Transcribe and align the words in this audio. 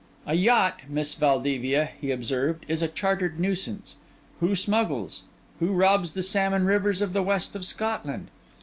'A 0.25 0.33
yacht, 0.33 0.79
Miss 0.89 1.13
Valdevia,' 1.13 1.91
he 2.01 2.09
observed, 2.09 2.65
'is 2.67 2.81
a 2.81 2.87
chartered 2.87 3.39
nuisance. 3.39 3.97
Who 4.39 4.55
smuggles? 4.55 5.21
Who 5.59 5.73
robs 5.73 6.13
the 6.13 6.23
salmon 6.23 6.65
rivers 6.65 7.03
of 7.03 7.13
the 7.13 7.21
West 7.21 7.55
of 7.55 7.63
Scotland? 7.63 8.29